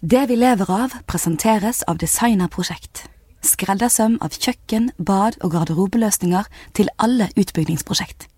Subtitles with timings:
[0.00, 3.06] Det vi lever av, presenteres av Designerprosjekt.
[3.40, 6.44] Skreddersøm av kjøkken, bad og garderobeløsninger
[6.76, 8.28] til alle utbyggingsprosjekt.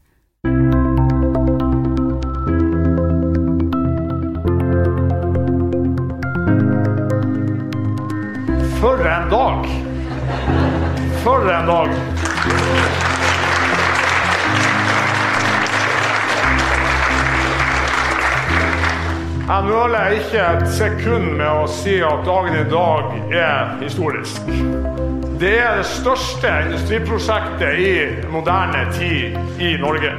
[8.78, 9.68] For en dag!
[11.26, 13.07] For en dag!
[19.48, 24.50] Jeg nøler ikke et sekund med å si at dagen i dag er historisk.
[25.40, 27.94] Det er det største industriprosjektet i
[28.28, 30.12] moderne tid i Norge.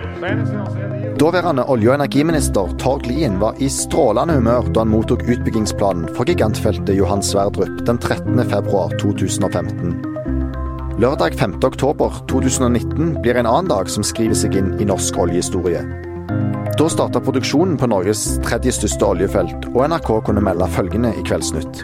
[1.22, 6.26] Daværende olje- og energiminister Tord Lien var i strålende humør da han mottok utbyggingsplanen for
[6.26, 8.34] gigantfeltet Johan Sverdrup den 13.
[8.50, 9.94] februar 2015.
[10.98, 11.60] Lørdag 5.
[11.70, 15.86] oktober 2019 blir en annen dag som skriver seg inn i norsk oljehistorie.
[16.80, 21.82] Da starta produksjonen på Norges tredje største oljefelt, og NRK kunne melde følgende i Kveldsnytt.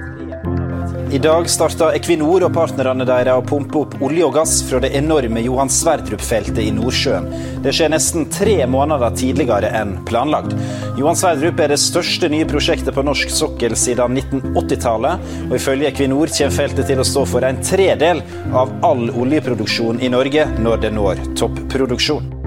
[1.12, 4.94] I dag starta Equinor og partnerne deres å pumpe opp olje og gass fra det
[4.96, 7.28] enorme Johan Sverdrup-feltet i Nordsjøen.
[7.66, 10.56] Det skjer nesten tre måneder tidligere enn planlagt.
[10.96, 16.32] Johan Sverdrup er det største nye prosjektet på norsk sokkel siden 1980-tallet, og ifølge Equinor
[16.40, 18.24] kommer feltet til å stå for en tredel
[18.56, 22.45] av all oljeproduksjon i Norge når det når topproduksjon.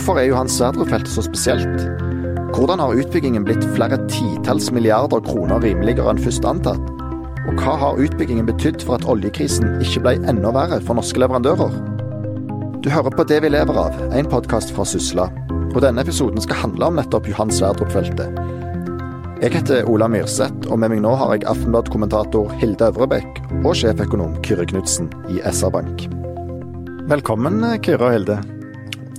[0.00, 1.82] Hvorfor er Johan Sverdrup-feltet så spesielt?
[2.56, 6.86] Hvordan har utbyggingen blitt flere titalls milliarder kroner rimeligere enn først antatt?
[7.50, 11.76] Og hva har utbyggingen betydd for at oljekrisen ikke ble enda verre for norske leverandører?
[12.80, 15.26] Du hører på Det vi lever av, en podkast fra Sysla.
[15.74, 18.38] Og denne episoden skal handle om nettopp Johan Sverdrup-feltet.
[19.42, 24.40] Jeg heter Ola Myrseth, og med meg nå har jeg Aftenblad-kommentator Hilde Øvrebekk og sjeføkonom
[24.48, 26.08] Kyrre Knutsen i SR-Bank.
[27.12, 28.38] Velkommen, Kyrre og Hilde.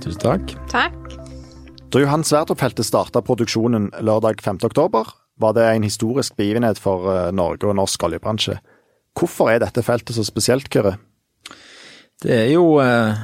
[0.02, 0.54] Tusen takk.
[0.72, 0.98] Takk.
[1.92, 4.58] Da Johan Sverdrup-feltet starta produksjonen lørdag 5.
[4.66, 5.06] oktober,
[5.38, 8.56] var det en historisk begivenhet for eh, Norge og norsk oljebransje.
[9.18, 10.96] Hvorfor er dette feltet så spesielt, Kyrre?
[12.22, 13.22] Det er jo eh,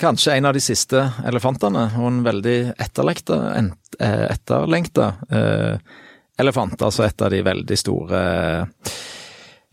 [0.00, 5.98] kanskje en av de siste elefantene, og en veldig etterlengta, eh, etterlengta eh,
[6.42, 6.76] elefant.
[6.82, 8.92] Altså et av de veldig store eh,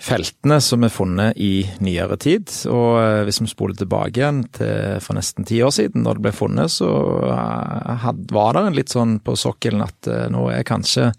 [0.02, 2.52] feltene som er funnet i nyere tid.
[2.72, 6.26] Og eh, hvis vi spoler tilbake igjen til for nesten ti år siden, da det
[6.26, 6.90] ble funnet, så
[8.04, 11.12] had, var det en litt sånn på sokkelen at nå er kanskje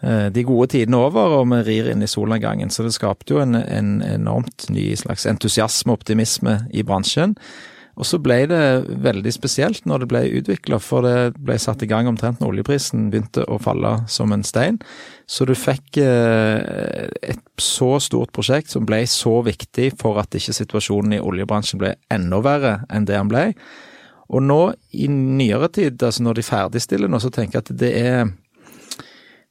[0.00, 2.70] de gode tidene over, og vi rir inn i solnedgangen.
[2.72, 7.34] Så det skapte jo en, en enormt ny slags entusiasme og optimisme i bransjen.
[7.98, 8.62] Og så ble det
[9.02, 13.08] veldig spesielt når det ble utvikla, for det ble satt i gang omtrent når oljeprisen
[13.12, 14.78] begynte å falle som en stein.
[15.30, 21.18] Så du fikk et så stort prosjekt som ble så viktig for at ikke situasjonen
[21.18, 23.50] i oljebransjen ble enda verre enn det han ble.
[24.30, 24.60] Og nå
[24.94, 28.30] i nyere tid, altså når de ferdigstiller nå, så tenker jeg at det er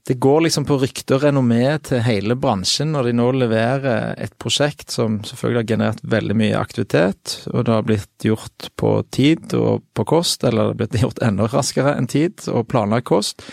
[0.08, 4.34] det går liksom på rykte og renommé til hele bransjen når de nå leverer et
[4.42, 9.54] prosjekt som selvfølgelig har generert veldig mye aktivitet, og det har blitt gjort på tid
[9.60, 13.46] og på kost, eller det har blitt gjort enda raskere enn tid og planlagt kost.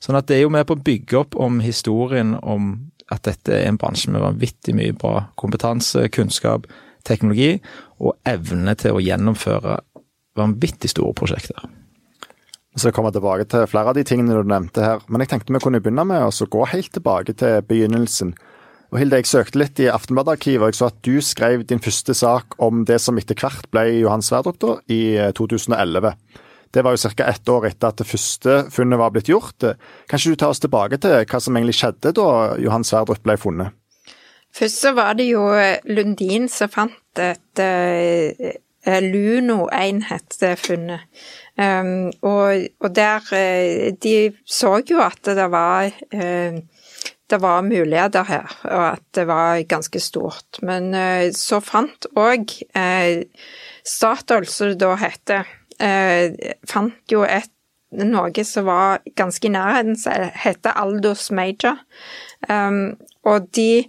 [0.00, 2.70] Sånn at det er jo med på å bygge opp om historien om
[3.12, 6.68] at dette er en bransje med vanvittig mye bra kompetanse, kunnskap,
[7.08, 7.56] teknologi
[8.04, 9.80] og evne til å gjennomføre
[10.38, 11.68] vanvittig store prosjekter.
[12.78, 15.60] Så kommer tilbake til flere av de tingene du nevnte her, men jeg tenkte vi
[15.64, 18.36] kunne begynne med å gå helt tilbake til begynnelsen.
[18.92, 22.14] Og Hilde, jeg søkte litt i Aftenbladet-arkivet, og jeg så at du skrev din første
[22.14, 26.14] sak om det som etter hvert ble Johan Sverdrup da, i 2011.
[26.72, 27.26] Det var jo ca.
[27.26, 29.66] ett år etter at det første funnet var blitt gjort.
[30.06, 32.30] Kan ikke du ta oss tilbake til hva som egentlig skjedde da
[32.62, 33.74] Johan Sverdrup ble funnet?
[34.54, 35.42] Først så var det jo
[35.90, 37.64] Lundin som fant et
[38.86, 41.06] uh, Luno 1 het det funnet.
[41.58, 43.24] Um, og, og, der
[44.02, 46.60] De så jo at det var uh,
[47.28, 50.60] det var muligheter her, og at det var ganske stort.
[50.62, 53.24] Men uh, så fant òg uh,
[53.84, 55.54] Statoil, som det da heter,
[56.68, 57.50] fant jo et,
[57.94, 61.78] noe som var ganske i nærheten, som heter Aldos Major.
[62.50, 63.88] Um, og de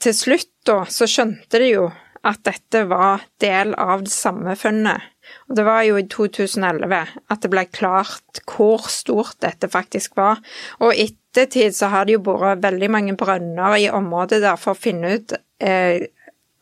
[0.00, 1.86] Til slutt, da, så skjønte de jo
[2.24, 5.10] at dette var del av det samme funnet.
[5.48, 10.40] Og det var jo i 2011 at det ble klart hvor stort dette faktisk var.
[10.80, 14.74] Og i ettertid så har det jo vært veldig mange brønner i området der for
[14.74, 16.06] å finne ut eh,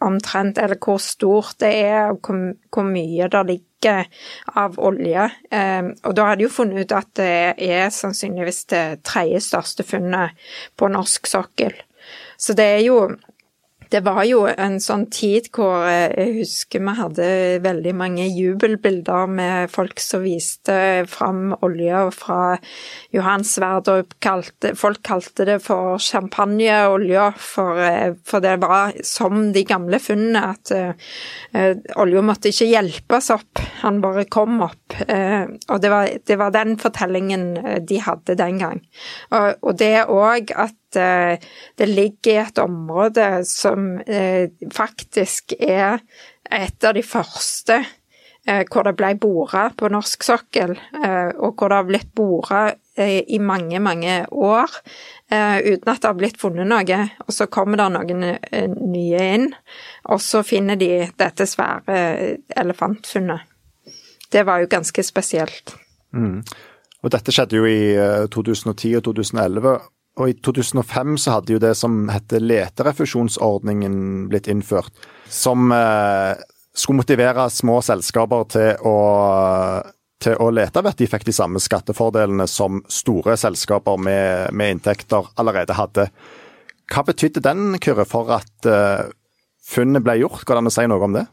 [0.02, 2.40] omtrent eller hvor stort det er, og hvor,
[2.72, 4.08] hvor mye det ligger
[4.58, 5.28] av olje.
[5.52, 9.86] Eh, og da har de jo funnet ut at det er sannsynligvis det tredje største
[9.86, 10.38] funnet
[10.78, 11.76] på norsk sokkel.
[12.40, 12.96] Så det er jo
[13.92, 17.26] det var jo en sånn tid hvor jeg husker vi hadde
[17.64, 20.74] veldig mange jubelbilder med folk som viste
[21.10, 22.40] fram olje fra
[23.12, 24.16] Johan Sverdrup.
[24.80, 27.82] Folk kalte det for champagneolja, for,
[28.24, 34.00] for, det var som de gamle funnene, at uh, olja måtte ikke hjelpes opp, han
[34.04, 34.96] bare kom opp.
[35.02, 37.50] Og det var, det var, den fortellingen
[37.88, 38.84] de hadde den gang.
[39.32, 46.02] Og, og det òg at Eh, det ligger i et område som eh, faktisk er
[46.50, 51.78] et av de første eh, hvor det ble bora på norsk sokkel, og hvor det
[51.78, 54.68] har blitt bora i mange, mange år
[55.32, 56.98] uten at det har blitt funnet noe.
[57.24, 58.26] Og så kommer det noen
[58.92, 59.46] nye inn,
[60.12, 62.02] og så finner de dette svære
[62.60, 63.48] elefantfunnet.
[64.32, 65.72] Det var jo ganske spesielt.
[66.12, 66.42] Mm.
[67.02, 67.80] Og dette skjedde jo i
[68.32, 69.74] 2010 og 2011.
[70.20, 74.92] Og i 2005 så hadde jo det som heter leterefusjonsordningen blitt innført.
[75.32, 76.36] Som eh,
[76.76, 78.96] skulle motivere små selskaper til å,
[80.20, 84.76] til å lete ved at de fikk de samme skattefordelene som store selskaper med, med
[84.76, 86.08] inntekter allerede hadde.
[86.92, 89.08] Hva betydde den, Kyrre, for at eh,
[89.64, 90.44] funnet ble gjort?
[90.44, 91.24] Går det an å si noe om det?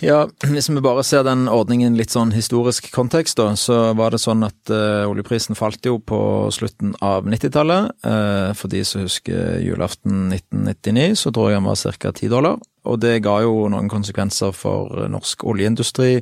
[0.00, 4.22] Ja, Hvis vi bare ser den ordningen litt sånn historisk kontekst, da, så var det
[4.22, 6.18] sånn at uh, oljeprisen falt jo på
[6.54, 7.92] slutten av 90-tallet.
[8.02, 12.12] Uh, for de som husker julaften 1999, så tror jeg den var ca.
[12.12, 12.58] 10 dollar.
[12.88, 16.16] Og det ga jo noen konsekvenser for norsk oljeindustri.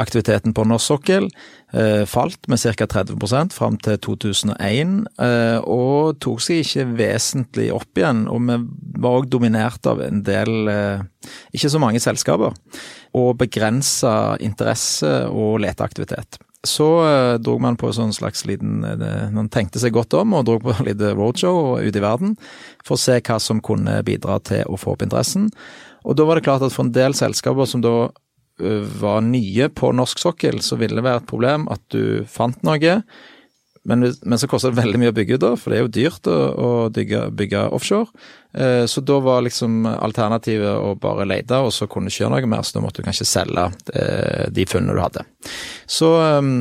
[0.00, 1.26] Aktiviteten på norsk sokkel
[1.72, 2.86] eh, falt med ca.
[2.86, 8.24] 30% fram til 2001, eh, og tok seg ikke vesentlig opp igjen.
[8.32, 8.56] Og vi
[9.02, 11.02] var òg dominert av en del, eh,
[11.52, 12.56] ikke så mange selskaper,
[13.18, 16.40] og begrensa interesse og leteaktivitet.
[16.62, 16.86] Så
[17.42, 18.84] dro man på en sånn slags liten
[19.34, 22.36] Man tenkte seg godt om og dro på en liten roadshow ute i verden
[22.86, 25.48] for å se hva som kunne bidra til å få opp interessen.
[26.06, 28.12] Og da var det klart at for en del selskaper som da
[28.58, 32.98] var nye på norsk sokkel, så ville det være et problem at du fant noe,
[33.84, 36.28] men, men så koster det veldig mye å bygge da, for det er jo dyrt
[36.30, 38.12] å, å bygge, bygge, offshore.
[38.54, 42.52] Eh, så da var liksom alternativet å bare lete, og så kunne ikke gjøre noe
[42.52, 45.26] mer, så da måtte du kanskje selge eh, de funnene du hadde.
[45.90, 46.52] Så eh,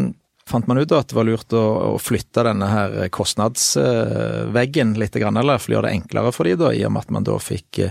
[0.49, 5.21] fant man ut da at det var lurt å, å flytte denne her kostnadsveggen litt,
[5.21, 7.29] grann, eller for å gjøre det enklere for de da, i og med at man
[7.29, 7.83] da fikk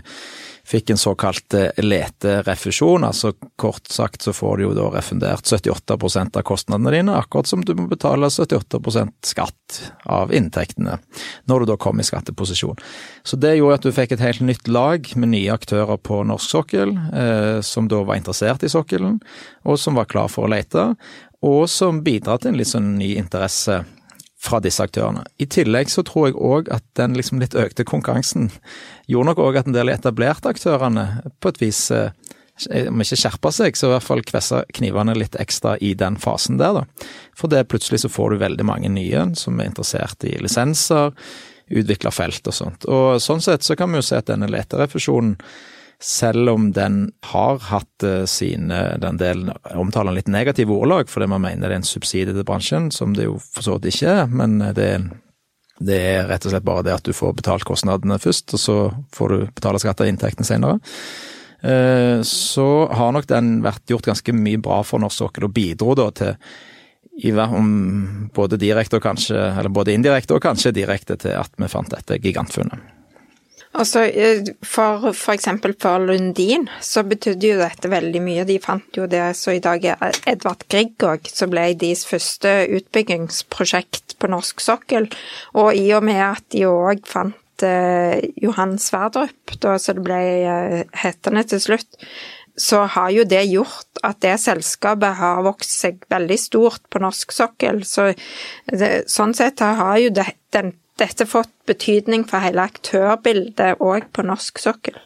[0.70, 3.04] fikk en såkalt eh, leterefusjon.
[3.04, 7.64] Altså kort sagt så får du jo da refundert 78 av kostnadene dine, akkurat som
[7.64, 10.98] du må betale 78% skatt av inntektene
[11.50, 12.78] når du da kom i skatteposisjon.
[13.22, 16.56] Så det gjorde at du fikk et helt nytt lag med nye aktører på norsk
[16.56, 19.20] sokkel, eh, som da var interessert i sokkelen,
[19.66, 20.92] og som var klar for å lete,
[21.46, 23.82] og som bidrar til en litt sånn ny interesse
[24.40, 25.26] fra disse aktørene.
[25.42, 28.48] I tillegg så tror jeg òg at den liksom litt økte konkurransen
[29.10, 31.06] gjorde nok òg at en del etablerte aktørene
[31.42, 32.14] på et vis eh,
[32.88, 36.58] om ikke skjerpa seg, så i hvert fall kvessa knivene litt ekstra i den fasen
[36.60, 37.10] der, da.
[37.36, 41.14] For det plutselig så får du veldig mange nye som er interessert i lisenser,
[41.70, 42.88] utvikla felt og sånt.
[42.90, 45.36] Og sånn sett så kan vi jo se at denne leterefusjonen
[46.02, 51.44] selv om den har hatt eh, sine Den delen omtaler litt negative ordlag fordi man
[51.44, 54.30] mener det er en subsidie til bransjen, som det jo for så vidt ikke er,
[54.32, 55.04] men det er,
[55.80, 58.78] det er rett og slett bare det at du får betalt kostnadene først, og så
[59.16, 60.80] får du betale skatt av inntektene senere.
[61.60, 65.96] Eh, så har nok den vært gjort ganske mye bra for norsk sokkel, og bidro
[65.98, 66.32] da til
[68.32, 72.16] både direkte og kanskje, eller både indirekte og kanskje direkte til at vi fant dette
[72.16, 72.99] gigantfunnet.
[73.70, 74.02] Altså,
[74.66, 78.46] for, for eksempel for Lundin så betydde jo dette veldig mye.
[78.48, 82.50] De fant jo det så i dag er Edvard Grieg òg, som ble deres første
[82.80, 85.06] utbyggingsprosjekt på norsk sokkel.
[85.54, 90.20] Og i og med at de òg fant eh, Johan Sverdrup, da så det ble
[90.50, 92.02] eh, hetende til slutt,
[92.60, 97.32] så har jo det gjort at det selskapet har vokst seg veldig stort på norsk
[97.32, 97.84] sokkel.
[97.86, 98.10] Så
[98.66, 104.24] det, sånn sett har jo det, den dette fått betydning for hele aktørbildet òg på
[104.26, 104.98] norsk sokkel.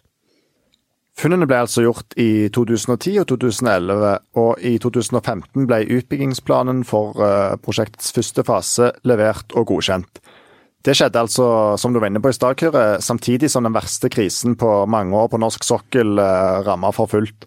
[1.15, 7.55] Funnene ble altså gjort i 2010 og 2011, og i 2015 ble utbyggingsplanen for eh,
[7.63, 10.19] prosjektets første fase levert og godkjent.
[10.85, 11.47] Det skjedde altså,
[11.81, 15.17] som du var inne på i stad, Kyrre, samtidig som den verste krisen på mange
[15.17, 17.47] år på norsk sokkel eh, ramma for fullt.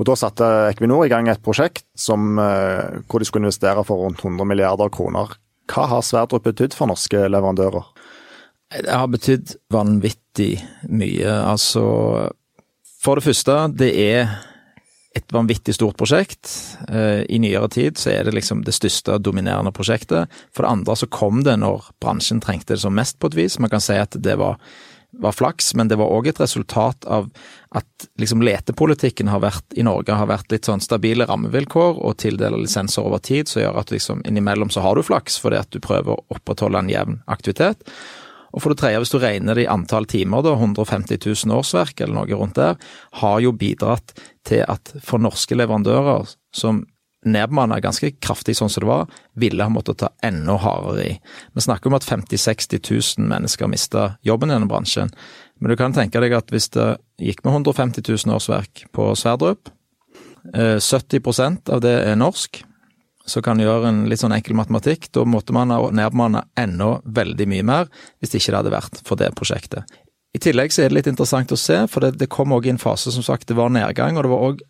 [0.00, 4.06] Og Da satte Equinor i gang et prosjekt som, eh, hvor de skulle investere for
[4.06, 5.34] rundt 100 milliarder kroner.
[5.70, 7.86] Hva har Sverdrup betydd for norske leverandører?
[8.70, 10.52] Det har betydd vanvittig
[10.90, 11.30] mye.
[11.30, 11.82] Altså,
[13.02, 14.30] for det første, det er
[15.18, 16.50] et vanvittig stort prosjekt.
[16.88, 20.30] Eh, I nyere tid så er det liksom det største dominerende prosjektet.
[20.54, 23.58] For det andre så kom det når bransjen trengte det som mest, på et vis.
[23.58, 24.60] Man kan si at det var
[25.12, 27.28] var flaks, men det var òg et resultat av
[27.76, 32.62] at liksom letepolitikken har vært, i Norge har vært litt sånn stabile rammevilkår og tildeler
[32.62, 35.80] lisenser over tid, som gjør at liksom innimellom så har du flaks fordi at du
[35.82, 37.84] prøver å opprettholde en jevn aktivitet.
[38.50, 42.02] Og for det tredje, hvis du regner det i antall timer, da, 150 000 årsverk
[42.02, 42.80] eller noe rundt der,
[43.22, 44.14] har jo bidratt
[44.46, 46.26] til at for norske leverandører
[46.56, 46.82] som
[47.26, 51.12] nedbemanna ganske kraftig sånn som det var, ville ha måttet ta enda hardere i.
[51.54, 52.80] Vi snakker om at 50 000-60
[53.20, 55.12] 000 mennesker mista jobben i denne bransjen.
[55.60, 59.68] Men du kan tenke deg at hvis det gikk med 150 000 årsverk på Sverdrup,
[60.56, 62.62] 70 eh, av det er norsk,
[63.30, 65.10] så kan du gjøre en litt sånn enkel matematikk.
[65.14, 69.20] Da måtte man ha nedbemanna enda veldig mye mer hvis det ikke hadde vært for
[69.20, 69.84] det prosjektet.
[70.30, 72.72] I tillegg så er det litt interessant å se, for det, det kom òg i
[72.72, 74.60] en fase som sagt det var nedgang, og det var òg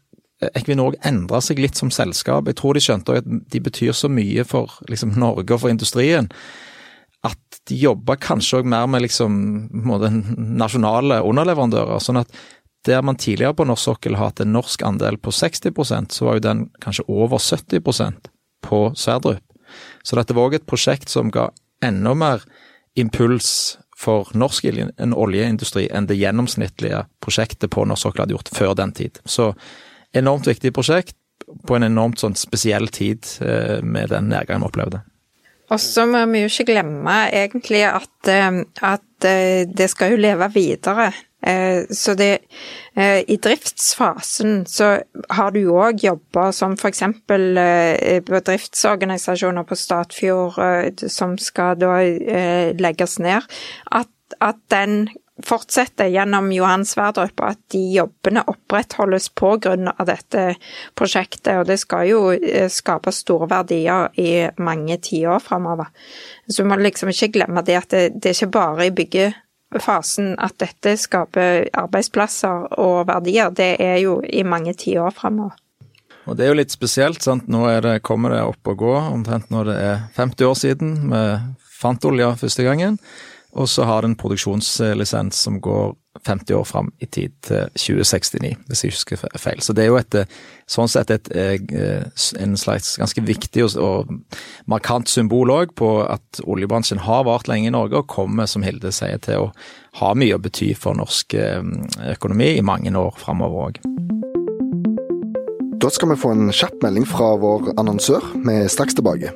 [0.40, 2.48] Equinor endra seg litt som selskap.
[2.48, 6.30] Jeg tror de skjønte at de betyr så mye for liksom, Norge og for industrien.
[7.26, 9.34] At de jobba kanskje òg mer med liksom,
[10.56, 12.00] nasjonale underleverandører.
[12.00, 12.32] sånn at
[12.88, 16.38] der man tidligere på norsk sokkel har hatt en norsk andel på 60% så var
[16.38, 18.30] jo den kanskje over 70%
[18.64, 19.44] på Sverdrup.
[20.02, 21.50] Så dette var òg et prosjekt som ga
[21.84, 22.46] enda mer
[22.98, 24.64] impuls for norsk
[25.12, 29.20] oljeindustri enn det gjennomsnittlige prosjektet på norsk sokkel hadde gjort før den tid.
[29.28, 29.52] Så
[30.16, 31.16] enormt viktig prosjekt
[31.66, 35.00] på en enormt sånn spesiell tid eh, med den nedgangen vi opplevde.
[35.70, 40.22] Og så må vi jo ikke glemme egentlig at, eh, at eh, det skal jo
[40.26, 41.12] leve videre.
[41.40, 42.42] Så det
[43.00, 45.00] I driftsfasen så
[45.32, 47.00] har du òg jobba som f.eks.
[48.28, 51.96] bedriftsorganisasjoner på Statfjord som skal da
[52.76, 53.40] legges ned.
[53.88, 55.08] At, at den
[55.46, 60.54] fortsette gjennom Johan Sverdrup, at de jobbene opprettholdes av dette
[60.94, 61.52] prosjektet.
[61.58, 65.86] Og det skal jo eh, skape store verdier i mange tiår framover.
[66.48, 70.36] Så vi må liksom ikke glemme det at det, det er ikke bare i byggefasen
[70.38, 73.50] at dette skaper arbeidsplasser og verdier.
[73.50, 75.56] Det er jo i mange tiår framover.
[76.28, 77.22] Og Det er jo litt spesielt.
[77.22, 77.48] sant?
[77.48, 81.24] Nå det, kommer det opp og gå, omtrent når det er 50 år siden vi
[81.80, 82.98] fant olja første gangen.
[83.52, 85.94] Og så har det en produksjonslisens som går
[86.26, 89.62] 50 år fram i tid, til 2069, hvis jeg husker feil.
[89.62, 90.16] Så det er jo et,
[90.70, 91.58] sånn sett et, eh,
[92.42, 94.10] en slags ganske viktig og,
[94.66, 98.92] markant symbol òg på at oljebransjen har vart lenge i Norge, og kommer, som Hilde
[98.92, 99.52] sier, til å
[100.02, 101.62] ha mye å bety for norsk eh,
[102.14, 103.82] økonomi i mange år framover òg.
[105.80, 108.34] Da skal vi få en kjapp melding fra vår annonsør.
[108.44, 109.32] Vi er straks tilbake.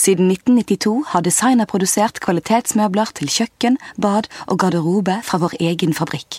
[0.00, 6.38] Siden 1992 har designer produsert kvalitetsmøbler til kjøkken, bad og garderobe fra vår egen fabrikk.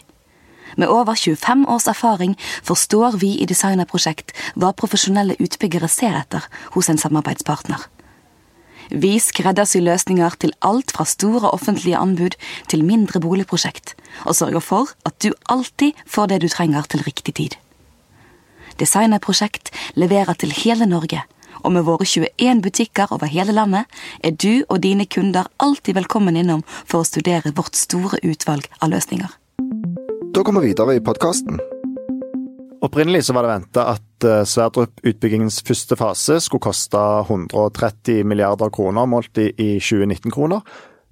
[0.82, 2.34] Med over 25 års erfaring
[2.65, 7.84] forstår vi i Designerprosjekt hva profesjonelle utbyggere ser etter hos en samarbeidspartner.
[8.89, 12.34] Vi skreddersyr løsninger til alt fra store offentlige anbud
[12.72, 13.94] til mindre boligprosjekt,
[14.25, 17.60] og sørger for at du alltid får det du trenger til riktig tid.
[18.82, 21.22] Designerprosjekt leverer til hele Norge
[21.63, 23.89] og med våre 21 butikker over hele landet
[24.24, 28.94] er du og dine kunder alltid velkommen innom for å studere vårt store utvalg av
[28.94, 29.38] løsninger.
[30.32, 31.60] Da kommer vi videre i podkasten.
[32.82, 39.06] Opprinnelig så var det venta at eh, Sverdrup-utbyggingens første fase skulle koste 130 milliarder kroner
[39.06, 40.63] målt i 2019-kroner.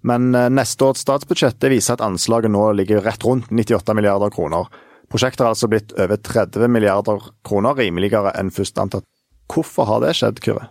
[0.01, 4.65] Men eh, neste års statsbudsjett viser at anslaget nå ligger rett rundt 98 milliarder kroner.
[5.09, 9.05] Prosjektet har altså blitt over 30 milliarder kroner rimeligere enn først antatt.
[9.49, 10.69] Hvorfor har det skjedd, Kyrre?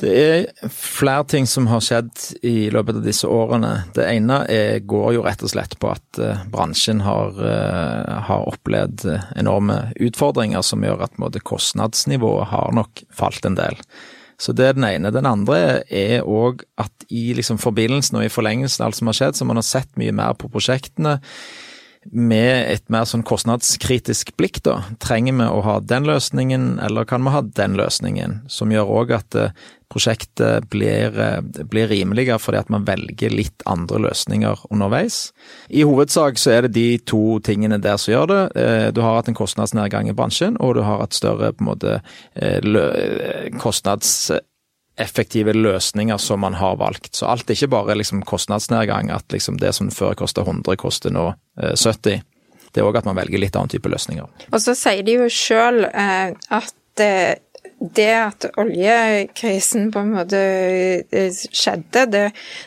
[0.00, 2.10] Det er flere ting som har skjedd
[2.42, 3.84] i løpet av disse årene.
[3.94, 8.48] Det ene er, går jo rett og slett på at uh, bransjen har, uh, har,
[8.50, 9.06] opplevd
[9.38, 13.78] enorme utfordringer som gjør at måte, kostnadsnivået har nok falt en del.
[14.40, 15.14] Så det er den ene.
[15.14, 19.20] Den andre er òg at i liksom, forbindelsen og i forlengelsen av alt som har
[19.20, 21.20] skjedd, så man har sett mye mer på prosjektene
[22.12, 24.80] med et mer sånn kostnadskritisk blikk, da.
[25.02, 28.42] Trenger vi å ha den løsningen, eller kan vi ha den løsningen?
[28.52, 29.52] Som gjør òg at eh,
[29.92, 35.28] prosjektet blir, eh, blir, rimeligere fordi at man velger litt andre løsninger underveis.
[35.70, 38.42] I hovedsak så er det de to tingene der som gjør det.
[38.60, 41.72] Eh, du har hatt en kostnadsnedgang i bransjen, og du har hatt større på en
[41.72, 42.00] måte
[43.60, 44.32] kostnads
[45.00, 47.14] effektive løsninger som man har valgt.
[47.16, 51.14] Så alt er ikke bare liksom kostnadsnedgang, at liksom det som før kosta 100, koster
[51.14, 52.22] nå eh, 70.
[52.74, 54.26] Det er òg at man velger litt annen type løsninger.
[54.50, 57.34] Og så sier de jo sjøl eh, at eh,
[57.94, 60.40] det at oljekrisen på en måte
[61.10, 62.24] eh, skjedde, det,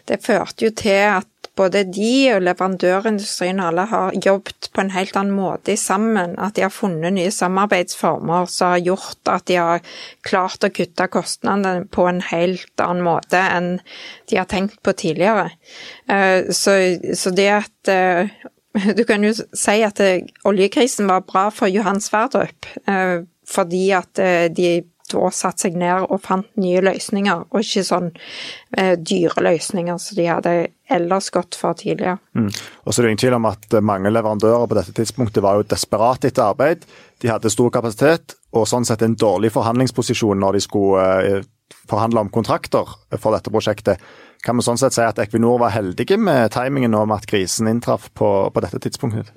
[0.10, 5.18] det førte jo til at både de og leverandørindustrien alle har jobbet på en helt
[5.20, 6.36] annen måte sammen.
[6.40, 9.86] At de har funnet nye samarbeidsformer som har gjort at de har
[10.28, 13.72] klart å kutte kostnadene på en helt annen måte enn
[14.30, 15.50] de har tenkt på tidligere.
[16.10, 16.78] Eh, så,
[17.18, 18.36] så det at eh,
[18.98, 20.02] du kan jo si at
[20.48, 22.68] oljekrisen var bra for Johan Sverdrup,
[23.48, 24.20] fordi at
[24.54, 24.70] de
[25.12, 28.10] da satte seg ned og fant nye løsninger, og ikke sånn
[28.78, 30.56] eh, dyre løsninger som de hadde
[30.94, 32.18] ellers gått for tidligere.
[32.38, 32.50] Mm.
[32.86, 35.68] Og så er det ingen tvil om at mange leverandører på dette tidspunktet var jo
[35.68, 36.88] desperate etter arbeid.
[37.22, 41.48] De hadde stor kapasitet og sånn sett en dårlig forhandlingsposisjon når de skulle eh,
[41.88, 44.04] forhandle om kontrakter for dette prosjektet.
[44.46, 48.12] Kan vi sånn sett si at Equinor var heldige med timingen om at krisen inntraff
[48.16, 49.32] på, på dette tidspunktet?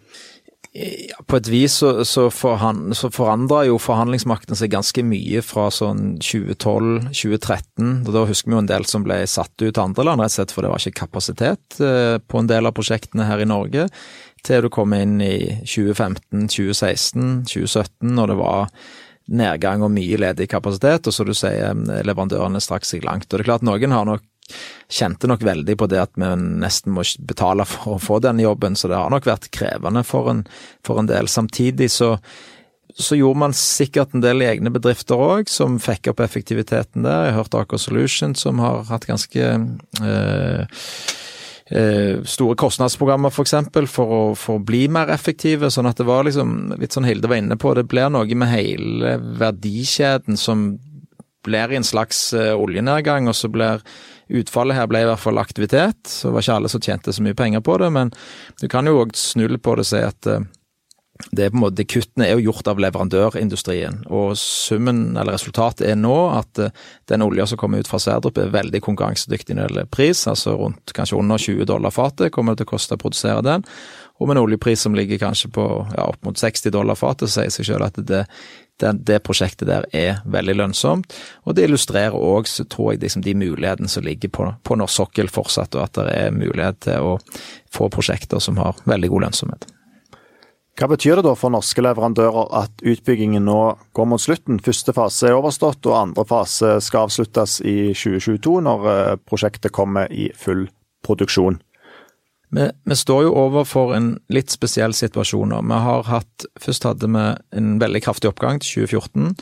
[0.73, 5.65] Ja, på et vis så, så, forhand, så forandra jo forhandlingsmakten seg ganske mye fra
[5.75, 7.89] sånn 2012-2013.
[8.07, 10.31] og Da husker vi jo en del som ble satt ut til andre land, rett
[10.31, 13.50] og slett for det var ikke kapasitet eh, på en del av prosjektene her i
[13.50, 13.89] Norge.
[14.47, 15.37] Til du kom inn i
[15.67, 18.71] 2015, 2016, 2017, når det var
[19.31, 21.75] nedgang og mye ledig kapasitet, og så du sier
[22.07, 23.27] leverandørene strakk seg langt.
[23.27, 24.23] Og det er klart Noen har nok
[24.90, 28.76] kjente nok veldig på det at vi nesten må betale for å få den jobben,
[28.76, 30.45] så det har nok vært krevende for en,
[30.87, 31.30] for en del.
[31.30, 32.16] Samtidig så,
[32.99, 37.30] så gjorde man sikkert en del egne bedrifter òg, som fikk opp effektiviteten der.
[37.30, 39.47] Jeg hørte hørt Aker Solution som har hatt ganske
[40.02, 40.83] eh,
[41.71, 43.57] eh, store kostnadsprogrammer f.eks.
[43.71, 45.71] For, for, å, for å bli mer effektive.
[45.71, 48.52] sånn at det var liksom, litt sånn Hilde var inne på, det blir noe med
[48.52, 50.73] hele verdikjeden som
[51.47, 53.80] blir i en slags uh, oljenedgang, og så blir
[54.31, 57.25] Utfallet her ble i hvert fall aktivitet, så det var ikke alle som tjente så
[57.27, 58.13] mye penger på det, men
[58.61, 60.45] du kan jo òg snu på det og si at eh,
[61.31, 65.85] det er på en måte, Kuttene er jo gjort av leverandørindustrien, og summen, eller resultatet,
[65.91, 66.73] er nå at eh,
[67.11, 70.57] den olja som kommer ut fra Sverdrup er veldig konkurransedyktig når det gjelder pris, altså
[70.59, 73.67] rundt kanskje under 20 dollar fatet kommer det til å koste å produsere den.
[74.21, 77.41] Og med en oljepris som ligger kanskje på ja, opp mot 60 dollar fatet, så
[77.41, 78.27] sier seg selv at det,
[78.81, 81.15] det, det, prosjektet der er veldig lønnsomt.
[81.45, 82.49] Og det illustrerer òg,
[83.01, 86.81] liksom de mulighetene som ligger på, på norsk sokkel fortsatt, og at det er mulighet
[86.89, 87.19] til å
[87.73, 89.69] få prosjekter som har veldig god lønnsomhet.
[90.81, 93.59] Hva betyr det da for norske leverandører at utbyggingen nå
[93.97, 94.63] går mot slutten?
[94.65, 100.09] Første fase er overstått, og andre fase skal avsluttes i 2022, når eh, prosjektet kommer
[100.09, 100.71] i full
[101.05, 101.59] produksjon.
[102.50, 105.61] Vi, vi, står jo overfor en litt spesiell situasjon nå.
[105.71, 109.36] Vi har hatt Først hadde vi en veldig kraftig oppgang til 2014.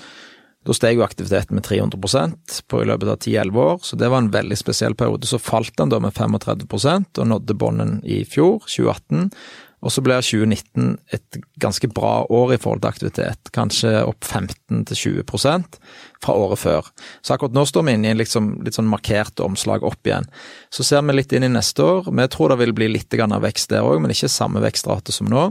[0.69, 4.21] Da steg jo aktiviteten med 300% på i løpet av 10-11 år, så det var
[4.21, 5.29] en veldig spesiell periode.
[5.31, 9.31] Så falt den da med 35% og nådde bunnen i fjor, 2018.
[9.79, 15.79] Og så blir 2019 et ganske bra år i forhold til aktivitet, kanskje opp 15-20%
[16.25, 16.89] fra året før.
[17.23, 20.27] Så akkurat nå står vi inne i en liksom, litt sånn markert omslag opp igjen.
[20.75, 22.11] Så ser vi litt inn i neste år.
[22.11, 25.31] Vi tror det vil bli litt av vekst der òg, men ikke samme vekstrate som
[25.31, 25.51] nå.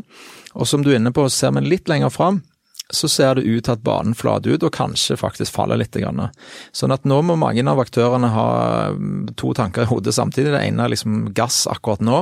[0.57, 2.43] Og som du er inne på, ser vi litt lenger fram
[2.89, 5.97] så ser det ut til at banen flater ut, og kanskje faktisk faller litt.
[6.75, 8.47] Sånn at nå må mange av aktørene ha
[9.39, 10.53] to tanker i hodet samtidig.
[10.53, 12.21] Det ene er liksom gass akkurat nå.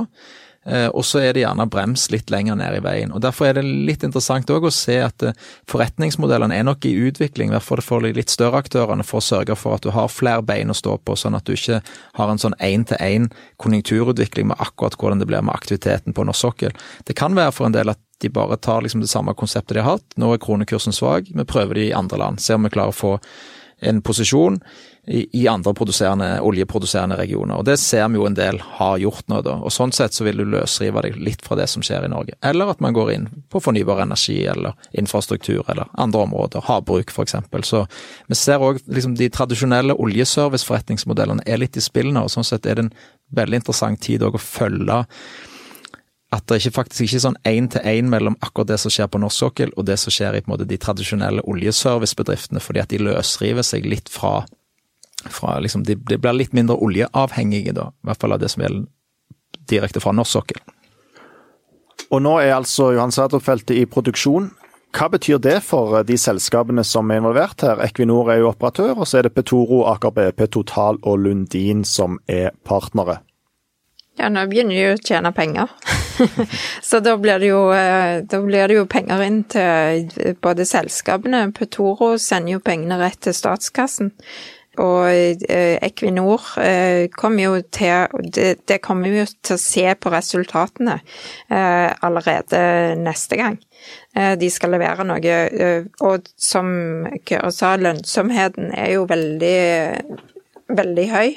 [0.65, 3.11] Eh, og så er det gjerne brems litt lenger ned i veien.
[3.13, 5.35] og Derfor er det litt interessant også å se at eh,
[5.69, 9.25] forretningsmodellene er nok i utvikling, i hvert fall for de litt større aktørene, for å
[9.25, 11.83] sørge for at du har flere bein å stå på, sånn at du ikke
[12.17, 13.29] har en sånn én-til-én
[13.61, 16.73] konjunkturutvikling med akkurat hvordan det blir med aktiviteten på norsk sokkel.
[17.05, 19.83] Det kan være for en del at de bare tar liksom det samme konseptet de
[19.83, 20.17] har hatt.
[20.17, 22.41] Nå er kronekursen svak, vi prøver det i andre land.
[22.41, 23.17] Ser om vi klarer å få
[23.85, 24.59] en posisjon
[25.07, 25.73] i, i andre
[26.41, 27.59] oljeproduserende regioner.
[27.59, 29.41] Og Det ser vi jo en del har gjort nå.
[29.45, 32.11] da, og Sånn sett så vil du løsrive deg litt fra det som skjer i
[32.11, 32.37] Norge.
[32.41, 36.65] Eller at man går inn på fornybar energi eller infrastruktur eller andre områder.
[36.65, 37.37] Havbruk f.eks.
[37.63, 37.85] Så
[38.27, 42.25] vi ser òg liksom, de tradisjonelle oljeserviceforretningsmodellene er litt i spill nå.
[42.25, 42.95] og Sånn sett er det en
[43.35, 45.03] veldig interessant tid å følge
[46.35, 49.43] at det ikke faktisk ikke er sånn én-til-én mellom akkurat det som skjer på norsk
[49.43, 53.63] sokkel og det som skjer i en måte, de tradisjonelle oljeservicebedriftene, fordi at de løsriver
[53.63, 54.41] seg litt fra
[55.31, 57.89] fra liksom, de, de, blir litt mindre oljeavhengige, da.
[58.03, 58.87] I hvert fall av det som gjelder
[59.69, 60.61] direkte fra norsk sokkel.
[62.13, 64.51] Og nå er altså Johan Sverdrup-feltet i produksjon.
[64.95, 67.81] Hva betyr det for de selskapene som er involvert her?
[67.83, 72.19] Equinor er jo operatør, og så er det Petoro, Aker BP, Total og Lundin som
[72.31, 73.19] er partnere.
[74.15, 75.73] Ja, nå begynner de å tjene penger.
[76.87, 81.49] så da blir, jo, eh, da blir, det jo, penger inn til både selskapene.
[81.57, 84.13] Petoro sender jo pengene rett til statskassen.
[84.81, 90.97] Og eh, Equinor eh, kommer jo til det, kommer jo til å se på resultatene
[90.99, 92.59] eh, allerede
[92.99, 93.59] neste gang.
[94.15, 95.33] De skal levere noe.
[96.07, 96.69] Og som
[97.27, 99.59] Køre sa, lønnsomheten er jo veldig,
[100.71, 101.35] veldig høy.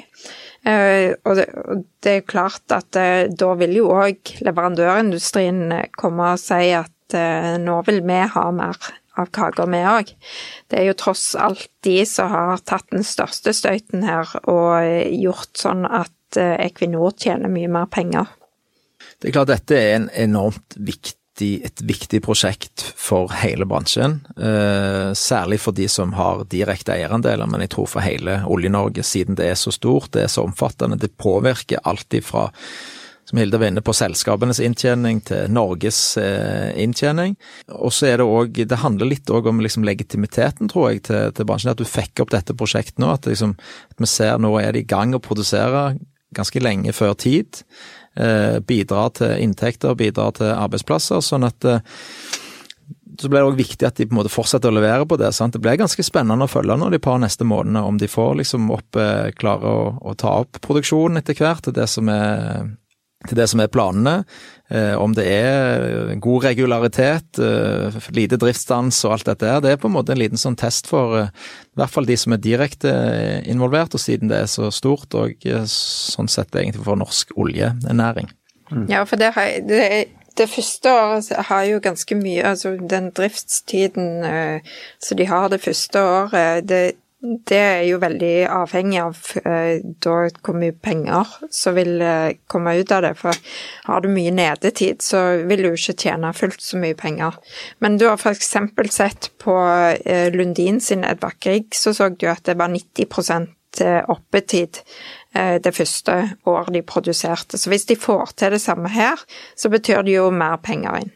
[0.63, 6.71] Og det, og det er klart at da vil jo òg leverandørindustrien komme og si
[6.79, 7.19] at
[7.59, 10.13] nå vil vi ha mer av kaka, vi òg.
[10.71, 15.53] Det er jo tross alt de som har tatt den største støyten her og gjort
[15.59, 18.29] sånn at Equinor tjener mye mer penger.
[19.19, 24.19] Det er klart dette er en enormt viktig et viktig prosjekt for hele bransjen.
[24.35, 29.37] Eh, særlig for de som har direkte eierandeler, men jeg tror for hele Olje-Norge, siden
[29.39, 30.99] det er så stort, det er så omfattende.
[30.99, 32.49] Det påvirker alltid fra
[33.29, 37.35] som Hilde var inne på, selskapenes inntjening til Norges eh, inntjening.
[37.77, 41.29] Og så er det òg Det handler litt òg om liksom legitimiteten, tror jeg, til,
[41.37, 41.69] til, bransjen.
[41.75, 43.11] At du fikk opp dette prosjektet nå.
[43.13, 43.53] At, liksom,
[43.93, 45.91] at vi ser nå er de i gang å produsere
[46.33, 47.61] ganske lenge før tid.
[48.17, 51.21] Eh, bidrar til inntekter, bidrar til arbeidsplasser.
[51.21, 51.85] sånn at eh,
[53.19, 55.33] så blir det òg viktig at de på en måte fortsetter å levere på det.
[55.35, 55.53] sant?
[55.53, 58.69] Det blir ganske spennende å følge nå de par neste månedene, om de får liksom
[58.73, 62.71] opp, eh, klare å, å ta opp produksjonen etter hvert det som er
[63.27, 64.21] til det som er planene.
[64.71, 69.63] Eh, om det er god regularitet, eh, lite driftsstans og alt dette her.
[69.65, 71.33] Det er på en måte en liten sånn test for eh,
[71.73, 72.93] i hvert fall de som er direkte
[73.49, 78.31] involvert, og siden det er så stort, og sånn sett egentlig for norsk oljenæring.
[78.69, 78.87] Mm.
[78.91, 79.83] Ja, for det, har, det,
[80.37, 84.21] det første året har jo ganske mye Altså den driftstiden
[85.01, 86.83] som de har det første året, det
[87.19, 92.77] det er jo veldig avhengig av uh, da hvor mye penger som vil uh, komme
[92.79, 93.11] ut av det.
[93.19, 93.35] For
[93.89, 97.35] har du mye nedetid, så vil du ikke tjene fullt så mye penger.
[97.83, 98.55] Men du har f.eks.
[98.95, 103.55] sett på uh, Lundin sin Edvard Grieg, så så du at det var 90%
[104.09, 104.79] oppetid
[105.29, 106.13] det første
[106.49, 107.59] året de produserte.
[107.61, 109.21] Så hvis de får til det samme her,
[109.53, 111.13] så betyr det jo mer penger inn.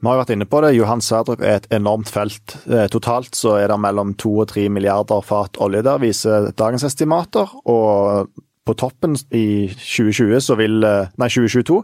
[0.00, 0.72] Vi har vært inne på det.
[0.78, 2.54] Johan Sverdrup er et enormt felt.
[2.64, 6.86] Eh, totalt så er det mellom to og tre milliarder fat olje der, viser dagens
[6.88, 7.52] estimater.
[7.68, 8.30] Og
[8.64, 11.82] på toppen i 2020 så vil, eh, nei, 2022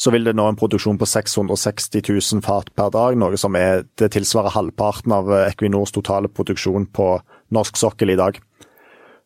[0.00, 3.84] så vil det nå en produksjon på 660 000 fat per dag, noe som er,
[4.00, 7.20] det tilsvarer halvparten av Equinors totale produksjon på
[7.52, 8.40] norsk sokkel i dag.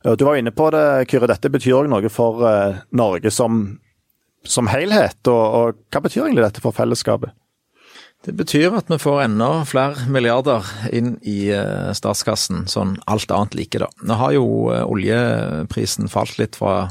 [0.03, 1.31] Du var inne på det, Kyrre.
[1.31, 3.79] Dette betyr òg noe for eh, Norge som,
[4.43, 5.23] som helhet.
[5.31, 7.31] Og, og hva betyr egentlig dette for fellesskapet?
[8.25, 10.65] Det betyr at vi får enda flere milliarder
[10.97, 13.91] inn i eh, statskassen, sånn alt annet like, da.
[14.01, 16.87] Nå har jo eh, oljeprisen falt litt fra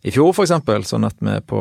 [0.00, 0.54] i fjor, f.eks.,
[0.88, 1.60] sånn at vi er på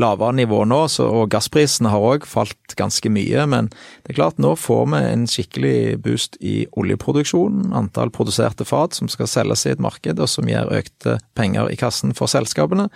[0.00, 3.44] lavere nivå nå, så, og gassprisene har òg falt ganske mye.
[3.52, 8.96] Men det er klart, nå får vi en skikkelig boost i oljeproduksjonen, antall produserte fat
[8.96, 12.88] som skal selges i et marked, og som gir økte penger i kassen for selskapene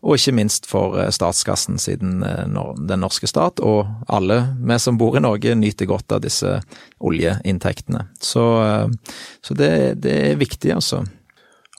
[0.00, 2.44] og ikke minst for eh, statskassen, siden eh,
[2.88, 6.56] den norske stat og alle vi som bor i Norge nyter godt av disse
[7.04, 8.06] oljeinntektene.
[8.20, 9.72] Så, eh, så det,
[10.04, 11.02] det, er viktig, altså.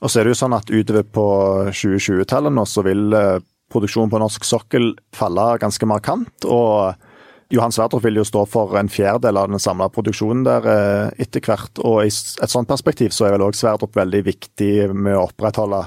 [0.01, 1.27] Og så er det jo sånn at utover på
[1.69, 3.13] 2020-tallet nå, så vil
[3.71, 6.49] produksjonen på norsk sokkel falle ganske markant.
[6.49, 7.07] og
[7.51, 10.67] Johan Sverdrup vil jo stå for en fjerdedel av den samla produksjonen der
[11.19, 11.81] etter hvert.
[11.83, 15.83] Og i et sånt perspektiv så er vel òg Sverdrup veldig viktig med å opprettholde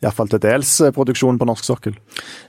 [0.00, 1.96] iallfall til dels eh, produksjonen på norsk sokkel?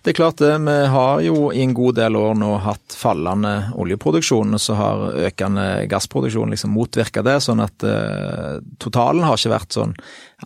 [0.02, 0.54] Det er klart det.
[0.64, 5.04] Vi har jo i en god del år nå hatt fallende oljeproduksjon, og så har
[5.28, 7.40] økende gassproduksjon liksom motvirka det.
[7.44, 9.96] Sånn at uh, totalen har ikke vært sånn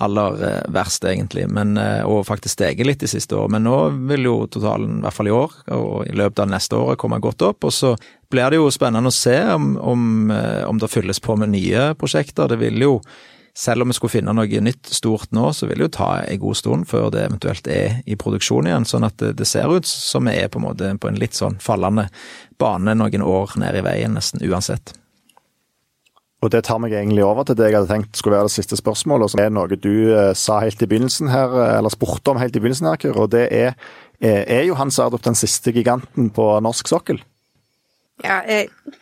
[0.04, 1.46] aller uh, verst, egentlig.
[1.52, 3.60] Men, uh, og faktisk steget litt de siste årene.
[3.60, 3.78] Men nå
[4.12, 7.22] vil jo totalen, i hvert fall i år og i løpet av neste året, komme
[7.24, 7.70] godt opp.
[7.70, 7.94] Og så
[8.34, 10.34] blir det jo spennende å se om, om,
[10.66, 12.50] om det fylles på med nye prosjekter.
[12.50, 12.98] Det vil jo
[13.58, 16.42] selv om vi skulle finne noe nytt stort nå, så vil det jo ta en
[16.42, 18.88] god stund før det eventuelt er i produksjon igjen.
[18.88, 21.56] Sånn at det, ser ut som vi er på en måte på en litt sånn
[21.64, 22.10] fallende
[22.60, 24.92] bane noen år ned i veien, nesten uansett.
[26.44, 28.78] Og Det tar meg egentlig over til det jeg hadde tenkt skulle være det siste
[28.78, 32.42] spørsmålet, som er noe du eh, sa helt i begynnelsen her, eh, eller spurte om
[32.42, 33.72] helt i begynnelsen her, og det er
[34.20, 37.24] eh, er Johan Sverdrup den siste giganten på norsk sokkel?
[38.24, 38.42] Ja,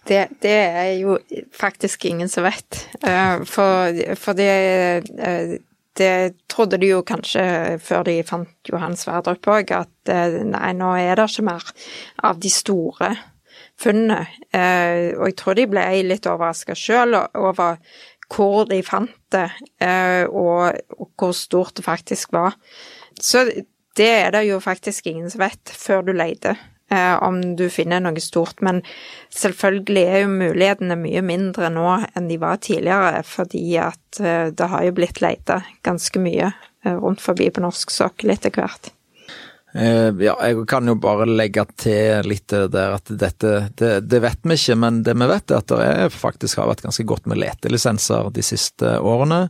[0.07, 1.17] det, det, er jo
[1.53, 2.87] faktisk ingen som vet.
[3.05, 4.53] Eh, for, for det,
[5.19, 5.53] eh,
[5.97, 6.13] det
[6.49, 7.43] trodde de jo kanskje
[7.83, 11.69] før de fant Johan Sverdrup òg, at eh, nei, nå er det ikke mer
[12.25, 13.11] av de store
[13.79, 14.25] funnene.
[14.53, 17.79] Og jeg tror de ble litt overraska sjøl over
[18.33, 19.49] hvor de fant det,
[20.29, 22.55] og, og hvor stort det faktisk var.
[23.19, 23.43] Så
[23.97, 26.57] det er det jo faktisk ingen som vet før du leter.
[26.91, 28.61] Eh, om du finner noe stort.
[28.61, 28.81] Men
[29.33, 34.69] selvfølgelig er jo mulighetene mye mindre nå enn de var tidligere, fordi at eh, det
[34.69, 38.93] har jo blitt leita ganske mye eh, rundt forbi på norsk sokkel etter hvert.
[39.73, 44.53] Ja, jeg kan jo bare legge til litt der at dette det, det, vet vi
[44.53, 48.29] ikke, men det vi vet er at det faktisk har vært ganske godt med letelisenser
[48.35, 49.47] de siste årene.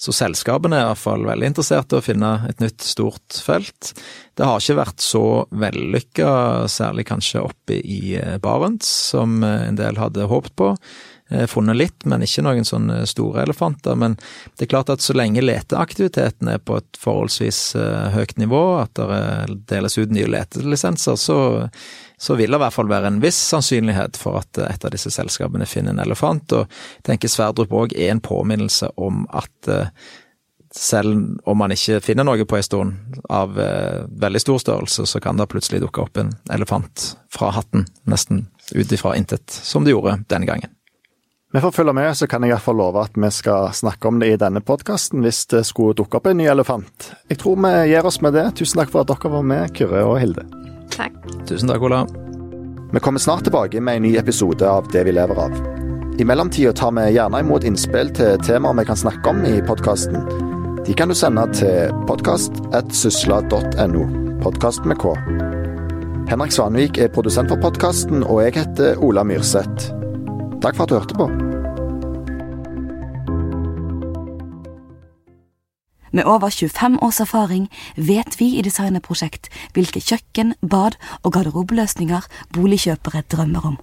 [0.00, 3.92] Så selskapene er i hvert fall veldig interessert i å finne et nytt stort felt.
[4.32, 6.30] Det har ikke vært så vellykka,
[6.72, 10.70] særlig kanskje oppe i eh, Barents, som eh, en del hadde håpet på.
[11.28, 13.98] Eh, funnet litt, men ikke noen sånne store elefanter.
[14.00, 14.16] Men
[14.56, 17.60] det er klart at så lenge leteaktiviteten er på et forholdsvis
[18.16, 21.40] høyt nivå, at det deles ut nye letelisenser, så,
[22.20, 25.12] så vil det i hvert fall være en viss sannsynlighet for at et av disse
[25.14, 26.52] selskapene finner en elefant.
[26.52, 29.70] Og jeg tenker Sverdrup òg er en påminnelse om at
[30.74, 35.20] selv om man ikke finner noe på en stund av eh, veldig stor størrelse, så
[35.22, 39.96] kan det plutselig dukke opp en elefant fra hatten, nesten ut ifra intet, som det
[39.96, 40.76] gjorde denne gangen.
[41.52, 44.28] Vi får følge med, så kan jeg iallfall love at vi skal snakke om det
[44.30, 47.10] i denne podkasten hvis det skulle dukke opp en ny elefant.
[47.26, 48.52] Jeg tror vi gir oss med det.
[48.60, 50.46] Tusen takk for at dere var med, Kyrre og Hilde.
[50.94, 51.12] Takk.
[51.48, 52.06] Tusen takk, Ola.
[52.92, 55.52] Vi kommer snart tilbake med en ny episode av Det vi lever av.
[56.18, 60.16] I mellomtida tar vi gjerne imot innspill til temaer vi kan snakke om i podkasten.
[60.86, 64.02] De kan du sende til podkast.sysla.no.
[64.42, 65.14] Podkast med K.
[66.30, 69.92] Henrik Svanvik er produsent for podkasten, og jeg heter Ola Myrseth.
[70.60, 71.49] Takk for at du hørte på.
[76.12, 83.22] Med over 25 års erfaring vet vi i Designerprosjekt hvilke kjøkken, bad og garderobeløsninger boligkjøpere
[83.30, 83.78] drømmer om.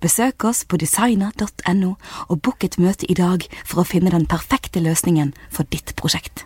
[0.00, 1.94] Besøk oss på designer.no
[2.28, 6.44] og book et møte i dag for å finne den perfekte løsningen for ditt prosjekt.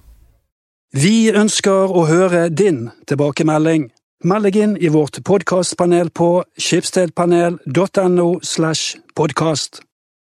[0.93, 3.89] Vi ønsker å høre din tilbakemelding.
[4.29, 9.81] Meld deg inn i vårt podkastpanel på skipsstedpanel.no slash podkast.